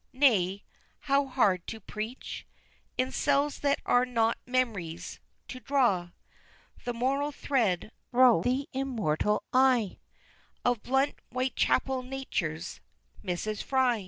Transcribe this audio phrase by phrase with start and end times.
[0.13, 0.63] Nay,
[1.01, 2.47] how hard to preach,
[2.97, 6.09] In cells, that are not memory's to draw
[6.85, 9.99] The moral thread, thro' the immoral eye
[10.65, 12.81] Of blunt Whitechapel natures,
[13.23, 13.61] Mrs.
[13.61, 13.99] Fry!